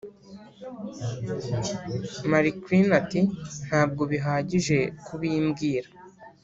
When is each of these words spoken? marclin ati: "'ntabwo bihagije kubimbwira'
marclin 2.31 2.87
ati: 2.99 3.19
"'ntabwo 3.65 4.03
bihagije 4.11 4.77
kubimbwira' 5.05 5.89